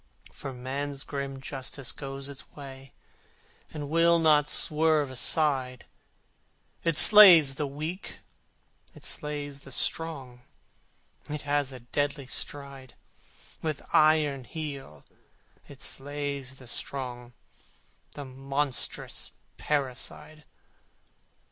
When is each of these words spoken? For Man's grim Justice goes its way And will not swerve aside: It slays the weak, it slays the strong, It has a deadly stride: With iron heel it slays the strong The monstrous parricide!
For 0.33 0.51
Man's 0.51 1.03
grim 1.03 1.39
Justice 1.39 1.91
goes 1.91 2.27
its 2.27 2.49
way 2.53 2.91
And 3.71 3.87
will 3.87 4.17
not 4.17 4.49
swerve 4.49 5.11
aside: 5.11 5.85
It 6.83 6.97
slays 6.97 7.53
the 7.53 7.67
weak, 7.67 8.17
it 8.95 9.03
slays 9.03 9.59
the 9.59 9.71
strong, 9.71 10.41
It 11.29 11.41
has 11.43 11.71
a 11.71 11.81
deadly 11.81 12.25
stride: 12.25 12.95
With 13.61 13.83
iron 13.93 14.45
heel 14.45 15.05
it 15.67 15.81
slays 15.83 16.57
the 16.57 16.65
strong 16.67 17.33
The 18.13 18.25
monstrous 18.25 19.29
parricide! 19.57 20.45